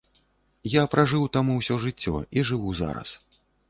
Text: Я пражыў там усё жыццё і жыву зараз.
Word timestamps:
Я 0.75 0.85
пражыў 0.93 1.27
там 1.39 1.53
усё 1.59 1.79
жыццё 1.87 2.15
і 2.25 2.39
жыву 2.53 2.77
зараз. 2.85 3.19